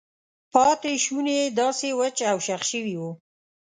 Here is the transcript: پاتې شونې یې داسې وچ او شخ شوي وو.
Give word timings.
پاتې 0.53 0.93
شونې 1.03 1.33
یې 1.39 1.45
داسې 1.59 1.87
وچ 1.99 2.17
او 2.31 2.37
شخ 2.47 2.61
شوي 2.71 2.95
وو. 3.01 3.11